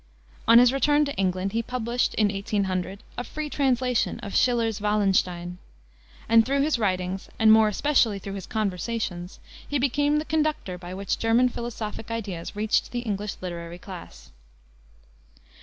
On 0.47 0.57
his 0.57 0.73
return 0.73 1.05
to 1.05 1.13
England, 1.15 1.51
he 1.51 1.61
published, 1.61 2.15
in 2.15 2.29
1800, 2.33 3.03
a 3.19 3.23
free 3.23 3.51
translation 3.51 4.19
of 4.21 4.35
Schiller's 4.35 4.81
Wallenstein, 4.81 5.59
and 6.27 6.43
through 6.43 6.63
his 6.63 6.79
writings, 6.79 7.29
and 7.37 7.51
more 7.51 7.67
especially 7.67 8.17
through 8.17 8.33
his 8.33 8.47
conversations, 8.47 9.39
he 9.67 9.77
became 9.77 10.17
the 10.17 10.25
conductor 10.25 10.75
by 10.75 10.91
which 10.95 11.19
German 11.19 11.49
philosophic 11.49 12.09
ideas 12.09 12.55
reached 12.55 12.89
the 12.91 13.01
English 13.01 13.35
literary 13.41 13.77
class. 13.77 14.31